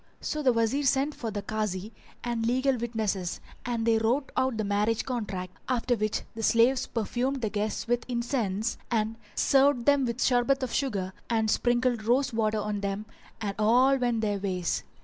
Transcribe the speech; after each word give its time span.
So 0.19 0.41
the 0.41 0.51
Wazir 0.51 0.81
sent 0.81 1.13
for 1.13 1.29
the 1.29 1.43
Kazi 1.43 1.93
and 2.23 2.43
legal 2.43 2.75
witnesses 2.75 3.39
and 3.67 3.85
they 3.85 3.99
wrote 3.99 4.31
out 4.35 4.57
the 4.57 4.63
marriage 4.63 5.05
contract, 5.05 5.55
after 5.69 5.95
which 5.95 6.23
the 6.33 6.41
slaves 6.41 6.87
perfumed 6.87 7.43
the 7.43 7.51
guests 7.51 7.87
with 7.87 8.03
incense, 8.09 8.77
[FN#381] 8.89 8.97
and 8.97 9.15
served 9.35 9.85
them 9.85 10.05
with 10.07 10.23
sherbet 10.23 10.63
of 10.63 10.73
sugar 10.73 11.13
and 11.29 11.51
sprinkled 11.51 12.03
rose 12.03 12.33
water 12.33 12.57
on 12.57 12.79
them 12.81 13.05
and 13.41 13.53
all 13.59 13.95
went 13.97 14.21
their 14.21 14.39
ways. 14.39 14.83